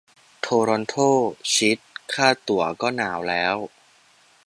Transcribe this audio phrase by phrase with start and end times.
[0.41, 0.95] โทรอนโท
[1.53, 1.79] ชิต
[2.13, 3.55] ค่าตั๋วก็หนาวแล้ว